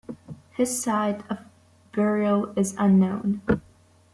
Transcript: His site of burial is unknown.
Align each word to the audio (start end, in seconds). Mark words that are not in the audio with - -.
His 0.53 0.81
site 0.81 1.21
of 1.29 1.41
burial 1.91 2.57
is 2.57 2.73
unknown. 2.79 3.43